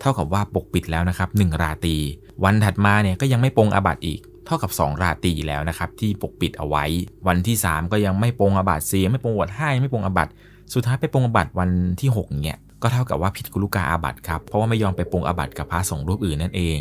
[0.01, 1.97] เท่ากับว่าปกปิดแล้วนะครับ1ราตรี
[2.45, 6.85] วันถัดมาเนี่ยก็ยังไม่ปรงอาบัตอีก เท่ากับ 2 ราตรีแล้วนะครับที่ปกปิดเอาไว้
[7.27, 10.29] วันที่ 3 ก็ยังไม่ปรงอาบัตสี่ไม่ปรงวัดห้าไม่ปรงอาบัต
[10.75, 16.79] สุดท้ายไปปรงอาบัตวันที่6เนี่ยก็เท่ากับว่าผิดกุลุกาอาบัตครับ เพราะว่าไม่ยอมไปปรงอาบัตกับพระสงฆ์รูปอื่นนั่นเอง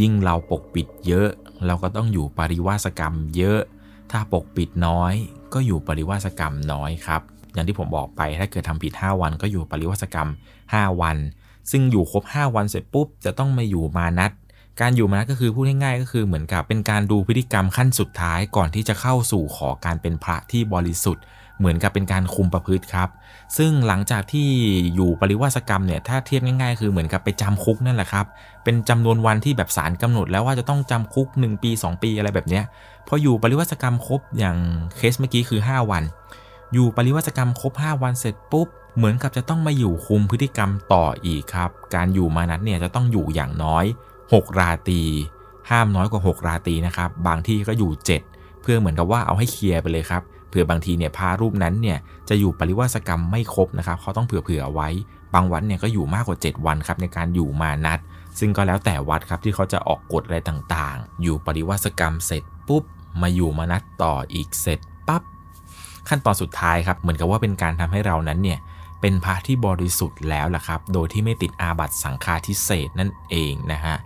[0.00, 1.28] ยิ่งเราปกปิดเยอะ
[1.66, 3.60] เราก็ต้องอยู่ปริวาสกรรมเยอะ
[4.10, 5.14] ถ้าปกปิดน้อย
[5.54, 7.22] ก็อยู่ปริวาสกรรมน้อยครับ
[7.54, 10.28] อย่างที่ผมบอกไปถ้าเกิดทำผิด 5 วันก็อยู่ปริวาสกรรม
[10.64, 11.16] 5 วัน
[11.70, 14.30] ซึ่งอยู่ครบ 5 วันเสร็จปุ๊บ จะต้องมาอยู่มานัด
[14.80, 21.24] การอยู่มานัดก็คือพูดง่ายๆ ก็คือเหมือนกับเป็นการดูพฤติกรรมขั้นสุดท้ายก่อนที่จะเข้าสู่ขอการเป็นพระที่บริสุทธิ์
[21.58, 23.08] เหมือนกับเป็นการคุมประพฤติครับ
[23.56, 24.48] ซึ่งหลังจากที่
[24.94, 28.26] อยู่ปริวาสกรรมเนี่ยถ้าเทียบง่ายๆ คือเหมือนกับไปจำคุกนั่นแหละครับ
[28.64, 32.64] เป็นจำนวนวันที่แบบศาลกำหนดแล้วว่าจะต้องจำคุก 1 ปี 2 ปีอะไรแบบเนี้ย
[33.08, 34.56] พออยู่ปริวาสกรรมครบอย่าง
[34.96, 36.02] เคสเมื่อกี้คือ 5 วัน
[36.72, 43.84] อยู่ปริวาสกรรมครบ 5 วันเสร็จปุ๊บ เหมือนกับจะต้องมาอยู่คุมพฤติกรรมต่ออีกครับ การอยู่มานั้นเนี่ยจะต้องอยู่อย่างน้อย
[44.22, 45.02] 6 ราตี
[45.70, 47.90] ห้ามน้อยกว่า 6 ราตีนะครับ บางที่ก็อยู่
[48.28, 51.98] 7 เพื่อเหมือนกับว่าเอาให้เคลียร์ไปเลยครับเผื่อบางทีเนี่ยพารูปนั้นเนี่ย
[52.28, 54.88] จะอยู่ปริวาสกรรมไม่ครบนะครับเขาต้องเผื่อๆไว้
[55.34, 57.98] บางวันเนี่ยก็อยู่มากกว่า 7 วันครับในการอยู่มานัด
[58.38, 62.82] ซึ่งก็แล้วแต่วัดครับที่เขาจะออกกฎอะไรต่างๆ อยู่ปริวาสกรรมเสร็จปุ๊บ
[63.22, 65.22] มาอยู่มานัดต่ออีกเสร็จปั๊บ
[66.08, 68.58] ขั้นตอนสุดท้ายครับเหมือนกับว่าเป็นการทำให้เรานั้นเนี่ย
[69.00, 73.96] เป็นพระที่บริสุทธิ์แล้วล่ะครับ โดยที่ไม่ติดอาบัตสังฆาทิเศษนั่นเองนะฮะ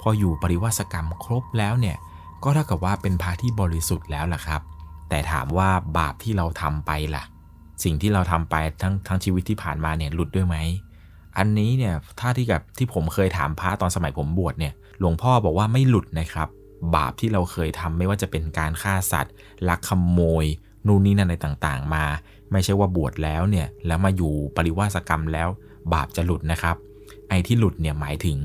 [0.00, 1.96] พออยู่ปริวาสกรรมครบแล้วเนี่ย
[2.44, 4.60] ก็เท่ากับว่าเป็นพระที่บริสุทธิ์แล้วล่ะครับ
[5.08, 7.24] แต่ถามว่าบาปที่เราทำไปล่ะ
[7.84, 10.56] สิ่งที่เราทำไปทั้งทั้งชีวิตที่ผ่านมาเนี่ยหลุดด้วยไหม
[11.38, 16.48] อันนี้เนี่ย ถ้าที่กับที่ผมเคยถามพระตอนสมัยผมบวชเนี่ย หลวงพ่อบอกว่าไม่หลุดนะครับ
[16.96, 19.34] บาปที่เราเคยทำไม่ว่าจะเป็นการฆ่าสัตว์
[19.68, 20.44] ลักขโมย
[20.86, 22.04] นู่นนี่นั่นอะไรต่างๆ มา
[22.52, 25.48] ไม่ใช่ว่าบวชแล้วเนี่ยแล้วมาอยู่ปริวาสกรรมแล้ว
[25.92, 26.76] บาปจะหลุดนะครับ
[27.28, 28.38] ไอ้ที่หลุดเนี่ยหมายถึง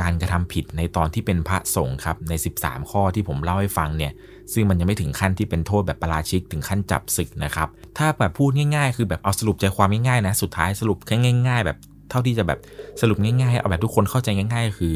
[0.00, 4.12] การกระทำผิดในตอนที่เป็นพระสงฆ์ครับใน 13 ข้อที่ผมเล่าให้ฟังเนี่ย
[4.52, 7.68] ซึ่งมันยังไม่ถึงขั้นที่เป็นโทษแบบประราชิกถึงขั้นจับศึกนะครับ
[7.98, 11.16] ถ้าแบบพูดง่ายๆ คือแบบเอาสรุปใจความง่ายๆนะสุดท้ายสรุปแค่
[11.48, 11.78] ง่าย ๆ แบบ
[12.10, 12.58] เท่าที่จะแบบ
[13.00, 14.94] สรุปง่ายๆเอาแบบทุกคนเข้าใจง่าย ๆ คือ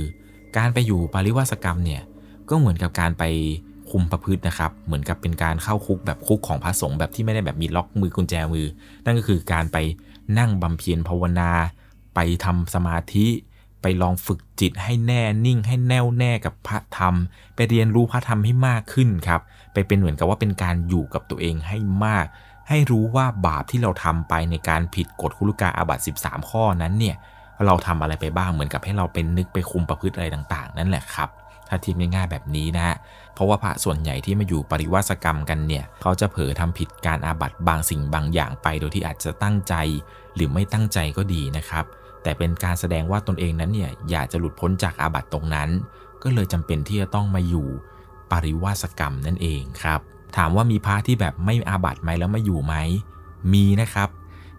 [0.57, 2.03] การไปอยู่ปริวาสกรรมเนี่ย
[2.51, 3.25] ก็เหมือนกับการไป
[3.91, 8.67] คุมประพฤตินะครับ เหมือนกับเป็นการเข้าคุกแบบคุกของพระสงฆ์แบบที่ไม่ได้แบบมีล็อกมือกุญแจมือ
[9.05, 9.77] นั่นก็คือการไป
[10.39, 11.51] นั่งบำเพ็ญภาวนา
[12.15, 13.27] ไปทำสมาธิ
[13.83, 17.15] ไปลองฝึกจิตให้แน่นิ่งให้แน่วแน่กับพระธรรม
[17.55, 19.41] ไปเรียนรู้พระธรรมให้มากขึ้นครับ
[19.73, 22.27] ไปเป็นเหมือนกับว่าเป็นการอยู่กับตัวเองให้มาก
[22.69, 27.17] ให้รู้ว่าบาปที่เราทำไปในการผิดกฎคุลุกาอาบัต13 ข้อนั้นเนี่ย
[27.67, 31.29] เราทำอะไรไปบ้างเหมือนกับให้เราเป็นนึกไปคุมประพฤติอะไรต่าง ๆ นั่นแหละครับ
[31.69, 32.97] ถ้าทีมง่ายๆแบบนี้นะฮะ
[33.35, 39.75] เพราะว่าพระส่วนใหญ่ที่มาอยู่ปริวาสกรรมกันเนี่ยเขาจะเผลอทำผิดการอาบัตบางสิ่งบางอย่างไป โดยที่อาจจะตั้งใจ
[40.35, 41.85] หรือไม่ตั้งใจก็ดีนะครับ
[42.23, 45.69] แต่เป็นการแสดงว่าตนเองนั้นเนี่ยอยากจะหลุดพ้นจากอาบัติตรงนั้น
[46.23, 47.69] ก็เลยจำเป็นที่จะต้องมาอยู่
[48.31, 50.01] ปริวาสกรรมนั่นเองครับ
[50.37, 52.75] ถามว่ามีพระที่แบบไม่อาบัติไหมแล้วมาอยู่ไหม
[53.53, 54.09] มีนะครับ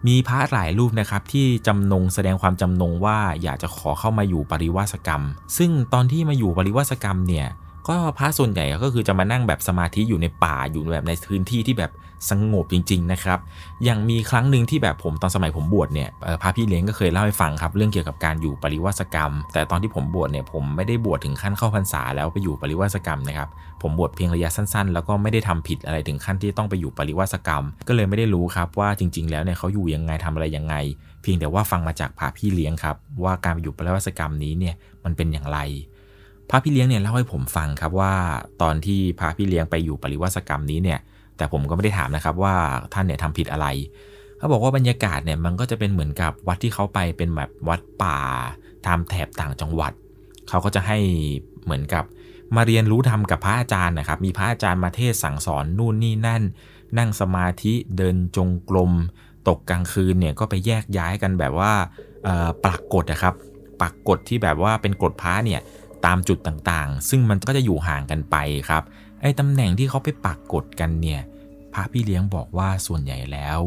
[0.06, 5.22] มีพระหลายรูปนะครับที่จำนงแสดงความจำนงว่าอยากจะขอเข้ามาอยู่ปริวาสกรรม
[5.56, 7.46] ซึ่งตอนที่มาอยู่ปริวาสกรรมเนี่ย
[7.88, 11.92] ก็พระส่วนใหญ่ก็คือจะมานั่งแบบสมาธิอยู่ในป่าอยู่แบบในพื้นที่ที่แบบ
[12.30, 13.38] สงบจริง ๆ นะครับ
[13.84, 16.08] อย่างมีครั้งหนึ่งที่แบบผมตอนสมัยผมบวชเนี่ย
[16.42, 23.48] พระพี่เลี้ยงก็เคยเล่าให้ฟังครับเรื่องเกี่ยวกับการอยู่ปริวาสกรรม แต่ตอนที่ผมบวชเนี่ยผมไม่ได้บวชถึงขั้นเข้าพรรษาแล้วไปอยู่ปริวาสกรรมนะครับ
[23.82, 30.74] ผมบวชเพียงระยะสั้นๆ แล้วก็ไม่ได้ทำผิดอะไรถึงขั้นที่ต้องไปอยู่ปริวาสกรรม ก็เลยไม่ได้รู้ครับว่าจริง ๆ แล้วเนี่ยเขาอยู่ยังไงทำอะไรยังไง
[31.22, 35.58] เพียงแต่ว่าฟังมาจากพระพี่เลี้ยงครับว่าการไปอยู่ปริวาสกรรมนี้เนี่ยมันเป็นอย่างไร
[36.50, 38.14] พระพี่เลี้ยงเนี่ยเล่าให้ผมฟังครับว่า
[38.62, 41.00] ตอนที่พระพี่เลี้ยงไปอยู่ปริวาสกรรมนี้เนี่ย
[41.36, 42.54] แต่ผมก็ไม่ได้ถามนะครับว่า
[42.94, 43.66] ท่านเนี่ยทำผิดอะไร
[44.38, 48.18] เขาบอกว่าบรรยากาศเนี่ยมันก็จะเป็นเหมือนกับวัดที่เขาไปเป็นแบบวัดป่า
[48.86, 49.92] ตามแถบต่างจังหวัด
[50.48, 50.98] เขาก็จะให้
[51.64, 52.04] เหมือนกับ
[52.56, 56.42] มาเรียนรู้ทำกับพระอาจารย์นะครับ มีพระอาจารย์มาเทศสั่งสอนนู่นนี่นั่น
[56.98, 58.92] นั่งสมาธิเดินจงกรม
[59.48, 61.72] ตกกลางคืนเนี่ยก็ไปแยกย้ายกันแบบว่า
[62.64, 63.34] ปักกฎนะครับ
[63.80, 65.60] ปักกฎที่แบบว่าเป็นกฎพระเนี่ย
[66.06, 68.36] ตามจุดต่างๆ ซึ่งมันก็จะอยู่ห่างกันไป
[68.68, 68.82] ครับ
[69.20, 71.20] ไอ้ตำแหน่งที่เขาไปปักกดกันเนี่ย
[71.72, 73.60] พระพี่เลี้ยงบอกว่าส่วนใหญ่แล้ว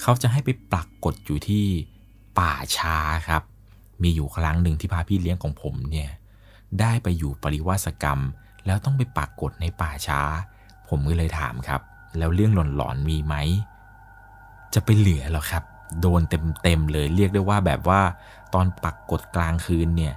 [0.00, 1.66] เขาจะให้ไปปักกดอยู่ที่
[2.38, 2.96] ป่าช้า
[3.28, 3.42] ครับ
[4.02, 6.10] มีอยู่ครั้งหนึ่งที่พระพี่เลี้ยงของผมเนี่ย
[6.80, 8.20] ได้ไปอยู่ปริวาสกรรม
[8.66, 10.20] แล้วต้องไปปักกดในป่าช้า
[10.88, 11.80] ผมก็เลยถามครับ
[12.18, 13.34] แล้วเรื่องหลอนๆมีไหม
[14.74, 15.64] จะไปเหลือหรอครับ
[16.00, 16.20] โดน
[16.62, 18.00] เต็มๆเลยเรียกได้ว่าแบบว่า
[18.54, 20.14] ตอนปักกดกลางคืนเนี่ย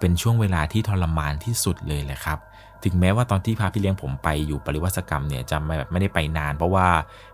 [0.00, 2.40] เป็นช่วงเวลาที่ทรมานที่สุดเลยแหละครับ
[2.84, 6.86] ถึงแม้ว่าตอนที่พาพี่เลี้ยงผมไปอยู่ปริวัติกรรมเนี่ยจะไม่แบบไม่ได้ไปนาน เพราะว่า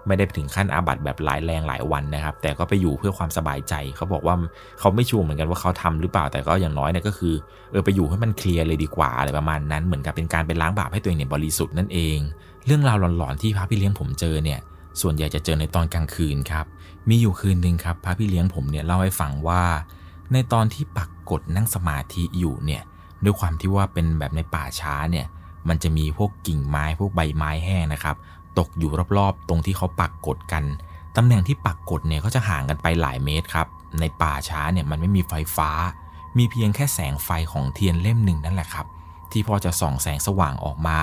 [0.06, 4.34] ไม่ได้ถึงขั้นอาบัติแบบหลายแรงหลายวันนะครับ แต่ก็ไปอยู่เพื่อความสบายใจ เขาบอกว่า
[4.80, 7.34] เขาไม่ชัวร์เหมือนกันว่าเขาทำหรือเปล่า แต่ก็อย่างน้อยเนี่ยก็คือ
[7.70, 12.18] เออไปอยู่ให้มันเคลียร์เลยดีกว่าอะไรประมาณนั้น เหมือนกับเป็นการไปล้างบาปให้ตัวเองเนี่ยบริสุทธิ์นั่นเอง
[12.66, 14.60] เรื่องราวหลอนๆที่พระพี่เลี้ยงผมเจอเนี่ย
[15.00, 16.66] ส่วนใหญ่จะเจอในตอนกลางคืนครับ
[17.08, 19.62] มีอยู่คืนหนึ่งครับพระพี่เลี้ยงผมเนี่ยเล่าให้ฟังว่า
[20.32, 22.82] ในตอนที่ปัก กดนั่งสมาธิอยู่เนี่ย
[23.24, 25.26] ด้วยความที่ว่าเป็นแบบในป่าช้าเนี่ย
[25.68, 28.16] มันจะมีพวกกิ่งไม้พวกใบไม้แห้งนะครับ
[28.58, 30.64] ตกอยู่รอบๆ ตรงที่เขาปักกดกัน
[31.16, 33.66] ตำแหน่งที่ปักกดเนี่ยก็จะห่างกันไปหลายเมตรครับ
[34.00, 35.70] ในป่าช้าเนี่ยมันไม่มีไฟฟ้า
[36.38, 38.86] มีเพียงแค่แสงไฟของเทียนเล่มหนึ่งนั่นแหละครับ
[39.32, 40.98] ที่พอจะส่องแสงสว่างออกมา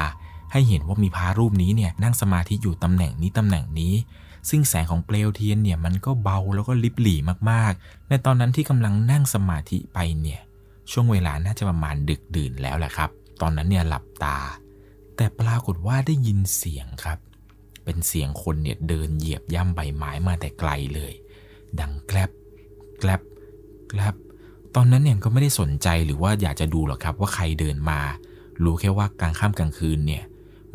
[0.51, 3.93] ให้เห็นว่ามีพระรูปนี้เนี่ยนั่งสมาธิอยู่ตำแหน่งนี้ตำแหน่งนี้
[4.49, 7.19] ซึ่งแสงของเปลวเทียนเนี่ยมันก็เบาแล้วก็ลิบหลี่
[7.51, 10.41] มากๆ ในตอนนั้นที่กำลังนั่งสมาธิไปเนี่ย
[10.91, 13.09] ช่วงเวลาน่าจะประมาณดึกดื่นแล้วแหละครับ
[13.41, 14.37] ตอนนั้นเนี่ยหลับตา
[15.15, 17.19] แต่ปรากฏว่าได้ยินเสียงครับ
[17.83, 21.13] เป็นเสียงคนเนี่ยเดินเหยียบย่ำใบไม้มาแต่ไกลเลย
[21.79, 22.31] ดังแกลบ
[22.99, 23.21] แกลบ
[23.89, 24.15] แกลบ
[24.75, 27.99] ตอนนั้นเนี่ยก็ไม่ได้สนใจหรือว่าอยากจะดูหรอกครับว่าใครเดินมา
[28.63, 30.23] รู้แค่ว่ากลางค่ำกลางคืนเนี่ย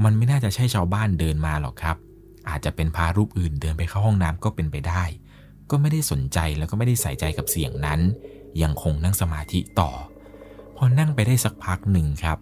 [0.05, 1.97] มันไม่น่าจะใช่ชาวบ้านเดินมาหรอกครับ
[2.49, 5.03] อาจจะเป็นพารูปอื่นเดินไปเข้าห้องน้ำก็เป็นไปได้
[5.71, 8.01] ก็ไม่ได้สนใจแล้วก็ไม่ได้ใส่ใจกับเสียงนั้น
[8.63, 9.91] ยังคงนั่งสมาธิต่อ
[10.77, 12.39] พอนั่งไปได้สักพักหนึ่งครับ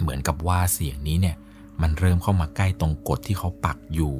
[0.00, 1.36] เหมือนกับว่าเสียงนี้เนี่ย
[1.82, 4.14] มันเริ่มเข้ามาใกล้ตรงกดที่เขาปักอยู่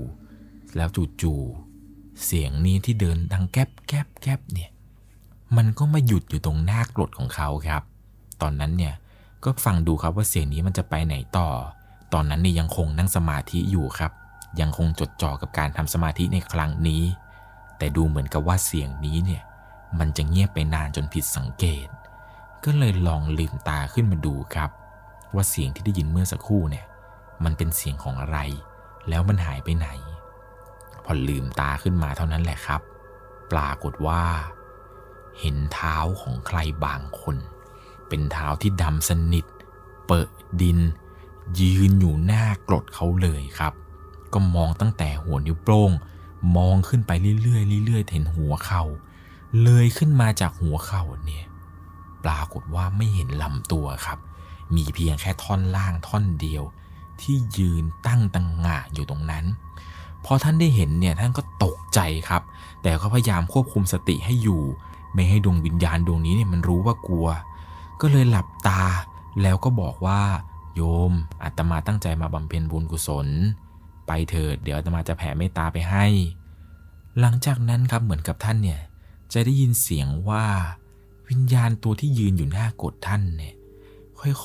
[0.77, 0.88] แล้ว
[1.23, 4.71] จู่ๆเสียงนี้ที่เดินดังแกบแกบแกบเนี่ย
[5.57, 7.83] มันก็มาหยุดอยู่ตรงหน้ากรดของเขาครับ
[8.42, 8.95] ตอนนั้นเนี่ย
[9.45, 11.49] ก็ฟังดูครับว่าเสียงนี้มันจะไปไหนต่อ
[12.12, 14.12] ตอนนั้นเนี่ยยังคงนั่งสมาธิอยู่ครับ
[14.61, 17.03] ยังคงจดจ่อกับการทำสมาธิในครั้งนี้
[17.79, 19.42] แต่ดูเหมือนกับว่าเสียงนี้เนี่ย
[19.99, 21.88] มันจะเงียบไปนานจนผิดสังเกต
[22.64, 24.71] ก็เลยลองลืมตาขึ้นมาดูครับ
[25.35, 26.87] ว่าเสียงที่ได้ยินเมื่อสักครู่เนี่ย
[27.45, 28.38] มันเป็นเสียงของอะไร
[29.09, 29.88] แล้วมันหายไปไหน
[31.05, 32.81] พอลืมตาขึ้นมาเท่านั้นแหละครับ
[33.53, 34.23] ปรากฏว่า
[35.40, 37.37] เห็นเท้าของใครบางคน
[38.09, 39.47] เป็นเท้าที่ดำสนิท
[40.07, 40.29] เปิด
[40.62, 40.79] ดิน
[41.61, 43.73] ยืนอยู่หน้ากรดเขาเลยครับ
[44.34, 45.90] ก็มองตั้งแต่หัวนิ้วโป้ง
[46.56, 47.10] มองขึ้นไป
[47.42, 48.82] เรื่อยๆเรื่อยๆเห็นหัวเขา่า
[49.62, 51.44] เลยขึ้นมาจากหัวเข่าเนี่ย
[52.24, 54.18] ปรากฏว่าไม่เห็นลำตัวครับ
[54.76, 56.62] มีเพียงแค่ท่อนล่างท่อนเดียว
[57.20, 59.44] ที่ยืนตั้งตังงะอยู่ตรงนั้น
[60.24, 62.42] พอท่านได้เห็นเนี่ยท่านก็ตกใจครับ
[62.82, 64.62] แต่ก็พยายามควบคุมสติให้อยู่
[65.14, 67.26] ไม่ให้ดวงวิญญาณดวงนี้เนี่ยมันรู้ว่ากลัว
[68.00, 68.82] ก็เลยหลับตา
[69.42, 70.20] แล้วก็บอกว่า
[70.74, 71.12] โยม
[71.42, 73.28] อาตมาตั้งใจมาบำเพ็ญบุญกุศล
[74.07, 76.07] ไปเถิดเดี๋ยวอาตมาจะแผ่เมตตาไปให้
[77.21, 78.81] หลังจากนั้นครับเหมือนกับท่านเนี่ย
[79.33, 80.45] จะได้ยินเสียงว่า
[81.29, 83.55] วิญญาณตัวที่ยืนอยู่หน้ากดท่านเนี่ย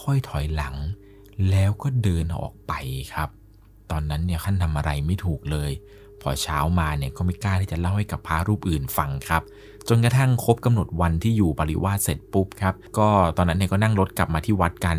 [0.01, 0.75] ค่อยๆถอยหลัง
[1.49, 2.73] แล้วก็เดินออกไป
[3.13, 3.29] ครับ
[3.91, 5.71] ตอนนั้นเนี่ยขั้นทำอะไรไม่ถูกเลย
[6.21, 9.43] พอเช้ามาเนี่ยก็ไม่กล้าที่จะเล่าให้กับพระรูปอื่นฟังครับ
[9.89, 14.97] จนกระทั่งครบกำหนดวันที่อยู่ปริวาสเสร็จปุ๊บครับ ก็ตอนนั้นเนี่ยก็นั่งรถกลับมาที่วัดกัน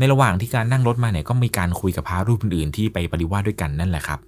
[0.00, 4.20] ในระหว่างที่การนั่งรถมาเนี่ยก็มีการคุยกับพระรูปอื่นๆที่ไปปริวาสด้วยกันนั่นแหละครับ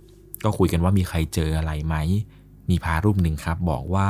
[0.44, 1.96] ก็คุยกันว่ามีใครเจออะไรไหม
[2.70, 4.08] มีพระรูปหนึ่งครับ บอกว่า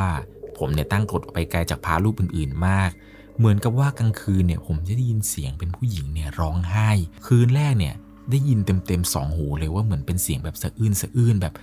[0.58, 2.90] ผมเนี่ยตั้งกฎไปไกลจากพระรูปอื่นๆมาก
[3.38, 6.90] เหมือนกับว่ากลางคืนเนี่ยผมจะได้ยินเสียงเป็นผู้หญิงเนี่ยร้องไห้
[7.26, 7.94] คืนแรกเนี่ย
[8.30, 11.54] ได้ยินเต็มๆสองหูเลยว่าเหมือนเป็นเสียงแบบสะอื้นสะอื้นแบบ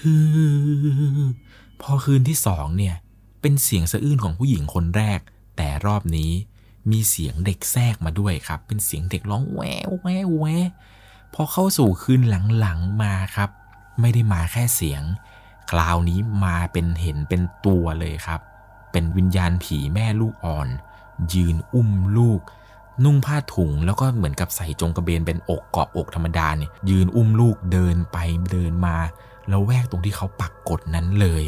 [0.00, 0.14] ฮื
[1.20, 1.24] อ
[1.82, 2.94] พอคืนที่สองเนี่ย
[3.40, 5.20] เป็นเสียงสะอื้นของผู้หญิงคนแรก
[5.56, 6.30] แต่รอบนี้
[6.90, 10.68] มีเสียงเด็กแทรกมาด้วยครับ เป็นเสียงเด็กร้องแววแววแวว
[11.34, 12.22] พอเข้าสู่คืน
[12.58, 13.50] หลังๆมาครับ
[14.00, 15.02] ไม่ได้มาแค่เสียง
[15.70, 18.40] คราวนี้มาเป็นเห็นเป็นตัวเลยครับ
[18.92, 20.68] เป็นวิญญาณผีแม่ลูกอ่อน
[21.34, 22.40] ยืนอุ้มลูก
[23.04, 28.16] นุ่งผ้าถุงแล้วก็เหมือนกับใส่จงกระเบนเป็นอกเกาะอกธรรมดาเนี่ยยืนอุ้มลูกเดินไป
[28.50, 28.96] เดินมา
[29.48, 31.44] แล้วแวกตรงที่เขาปักกดนั้นเลย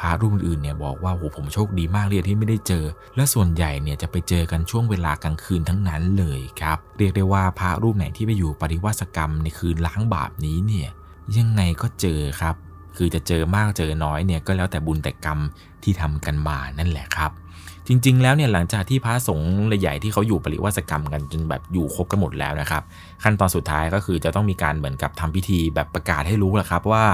[0.00, 2.84] พระรูปอื่นเนี่ยบอกว่าโหผมโชคดีมากเลยที่ไม่ได้เจอ
[3.16, 10.88] และส่วนใหญ่เนี่ยจะไปเจอกันช่วงเวลากลางคืนทั้งนั้นเลยครับ เรียกได้ว่าพระรูปไหนที่ไปอยู่ปริวาสกรรมในคืนล้างบาปนี้เนี่ย
[11.36, 12.54] ยังไงก็เจอครับ
[12.96, 15.38] คือจะเจอมากเจอน้อยเนี่ยก็แล้วแต่บุญแต่กรรม
[15.82, 17.30] ที่ทำกันมานั่นแหละครับ
[17.90, 19.50] จริง ๆ แล้วเนี่ยหลังจากที่พระสงฆ์
[19.80, 22.82] ใหญ่ที่เขาอยู่ปริวาสกรรมกันจนแบบอยู่ครบกันหมดแล้วนะครับ
[23.22, 27.04] ขั้นตอนสุดท้ายก็คือจะต้องมีการเหมือนกับทำพิธีแบบประกาศให้รู้แหละครับว่า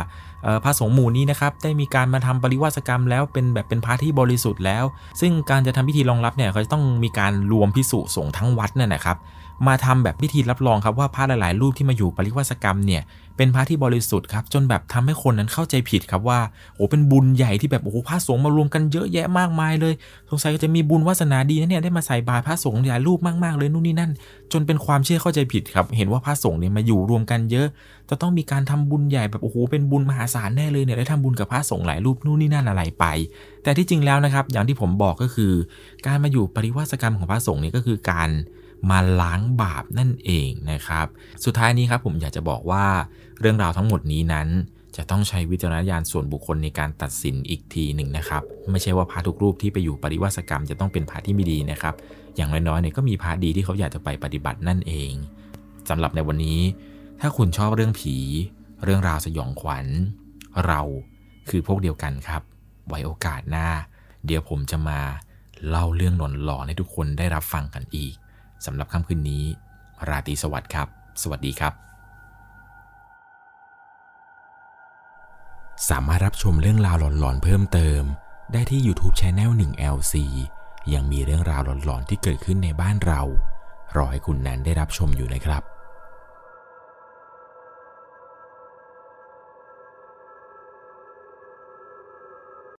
[0.64, 4.84] พระสงฆ์หมู่นี้นะครับได้มีการมาทำปริวาสกรรมแล้วเป็นแบบเป็นพระที่บริสุทธิ์แล้ว
[5.20, 9.16] ซึ่งการจะทำพิธีรองรับเนี่ยเขาจะต้องมีการรวมพิสุสงฆ์ทั้งวัดนั่นนะครับ
[9.66, 13.02] มาทำแบบพิธีรับรองครับว่าพระหลาย ๆ รูปที่มาอยู่ปริวาสกรรมเนี่ย
[13.36, 16.40] เป็นพระที่บริสุทธิ์ครับจนแบบทำให้คนนั้นเข้าใจผิดครับว่า
[16.76, 19.94] โอ้เป็นบุญใหญ่ที่แบบโอ้พระสงฆ์มารวมกันเยอะแยะมากมายเลย
[20.30, 24.10] สงสัยจะมีบุญวาสนาดีนะเนี่ยได้มาใส่บาตรพระสงฆ์หลายรูปมาก ๆ เลยนู่นนี่นั่น
[24.52, 27.66] จนเป็นความเชื่อเข้าใจผิดครับ เห็นว่าพระสงฆ์เนี่ยมาอยู่รวมกันเยอะ
[28.10, 33.04] จะต้องมีการทำบุญใหญ่แบบโอ้โหเป็นบุญมหาศาลแน่เลยเนี่ยได้ทำบุญกับพระสงฆ์หลายรูปนู่นนี่นั่นอะไรไป
[33.62, 35.52] แต่ที่จริงแล้วนะครับอย่างที่ผมบอกก็คือ
[36.06, 38.30] การมาอยู่ปริวาสกรรมของพระสงฆ์นี่ก็คือการ
[38.90, 41.06] มาล้างบาปนั่นเองนะครับ
[41.44, 42.86] สุดท้ายนี้ครับผมอยากจะบอกว่า
[43.40, 44.48] เรื่องราวทั้งหมดนี้นั้น
[44.96, 51.94] จะต้องใช้วิจารณญาณส่วนบุคคลในการตัดสินอีกทีหนึ่งนะครับ ไม่ใช่ว่าพระทุกรูปที่ไปอยู่ปริวาสกรรมจะต้องเป็นพระที่ไม่ดีนะครับ
[52.36, 55.12] อย่างน้อยๆเนี่ยก็มีพระดีที่เขาอยากจะไปปฏิบัตินั่นเอง
[55.88, 56.60] สำหรับในวันนี้
[57.20, 58.16] ถ้าคุณชอบเรื่องผี
[58.84, 59.86] เรื่องราวสยองขวัญ
[60.66, 60.80] เรา
[61.48, 62.42] คือพวกเดียวกันครับ
[62.88, 63.68] ไว้โอกาสหน้า
[64.26, 65.00] เดี๋ยวผมจะมา
[65.68, 68.14] เล่าเรื่องหลอนหลอให้ทุกคนได้รับฟังกันอีก
[68.64, 69.44] สำหรับค่ำคืนนี้
[70.08, 70.88] ราตรีสวัสดิ์ครับ
[71.22, 71.72] สวัสดีครับ
[75.88, 78.02] สามารถรับชมเรื่องราวหลอนๆเพิ่มเติม
[78.52, 80.14] ได้ที่ YouTube Channel 1 LC
[80.94, 83.20] ยังมีเรื่องราวหลอนๆที่เกิดขึ้นในบ้านเรา
[83.96, 85.62] รอให้คุณแนนได้รับชมอยู่นะครับ